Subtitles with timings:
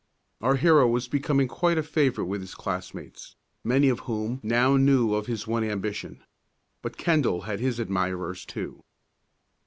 [0.41, 5.13] Our hero was becoming quite a favorite with his classmates, many of whom now knew
[5.13, 6.23] of his one ambition.
[6.81, 8.83] But Kendall had his admirers too.